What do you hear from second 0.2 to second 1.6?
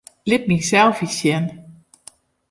Lit myn selfies sjen.